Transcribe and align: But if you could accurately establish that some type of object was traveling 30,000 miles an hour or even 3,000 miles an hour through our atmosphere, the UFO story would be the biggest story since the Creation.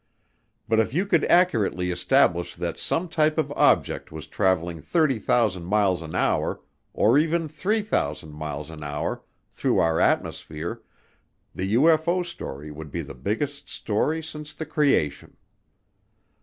But 0.67 0.79
if 0.79 0.95
you 0.95 1.05
could 1.05 1.25
accurately 1.25 1.91
establish 1.91 2.55
that 2.55 2.79
some 2.79 3.07
type 3.07 3.37
of 3.37 3.51
object 3.51 4.11
was 4.11 4.25
traveling 4.25 4.81
30,000 4.81 5.63
miles 5.63 6.01
an 6.01 6.15
hour 6.15 6.59
or 6.91 7.19
even 7.19 7.47
3,000 7.47 8.31
miles 8.31 8.71
an 8.71 8.81
hour 8.83 9.21
through 9.51 9.77
our 9.77 9.99
atmosphere, 9.99 10.81
the 11.53 11.75
UFO 11.75 12.25
story 12.25 12.71
would 12.71 12.89
be 12.89 13.03
the 13.03 13.13
biggest 13.13 13.69
story 13.69 14.23
since 14.23 14.55
the 14.55 14.65
Creation. 14.65 15.37